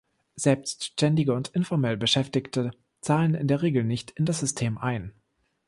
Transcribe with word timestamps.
Selbstständige 0.35 1.31
und 1.31 1.49
informell 1.49 1.95
Beschäftigte 1.95 2.71
zahlen 3.01 3.35
in 3.35 3.47
der 3.47 3.61
Regel 3.61 3.83
nicht 3.83 4.09
in 4.09 4.25
das 4.25 4.39
System 4.39 4.79
ein. 4.79 5.13